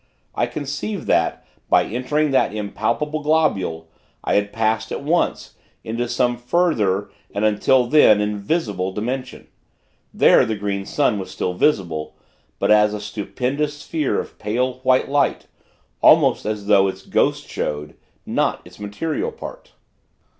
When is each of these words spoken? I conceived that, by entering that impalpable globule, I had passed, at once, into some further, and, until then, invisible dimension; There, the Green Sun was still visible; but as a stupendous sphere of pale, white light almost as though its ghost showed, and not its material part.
I 0.33 0.47
conceived 0.47 1.05
that, 1.09 1.45
by 1.69 1.83
entering 1.85 2.31
that 2.31 2.55
impalpable 2.55 3.21
globule, 3.21 3.87
I 4.23 4.33
had 4.33 4.51
passed, 4.51 4.91
at 4.91 5.03
once, 5.03 5.53
into 5.83 6.09
some 6.09 6.37
further, 6.37 7.11
and, 7.35 7.45
until 7.45 7.85
then, 7.85 8.19
invisible 8.19 8.91
dimension; 8.91 9.45
There, 10.11 10.43
the 10.43 10.55
Green 10.55 10.87
Sun 10.87 11.19
was 11.19 11.29
still 11.29 11.53
visible; 11.53 12.15
but 12.57 12.71
as 12.71 12.95
a 12.95 12.99
stupendous 12.99 13.77
sphere 13.81 14.19
of 14.19 14.39
pale, 14.39 14.79
white 14.81 15.07
light 15.07 15.45
almost 16.01 16.47
as 16.47 16.65
though 16.65 16.87
its 16.87 17.05
ghost 17.05 17.47
showed, 17.47 17.89
and 18.25 18.35
not 18.35 18.59
its 18.65 18.79
material 18.79 19.31
part. 19.31 19.73